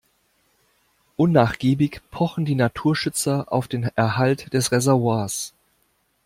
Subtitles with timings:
[1.15, 5.53] Unnachgiebig pochen die Naturschützer auf den Erhalt des Reservoirs.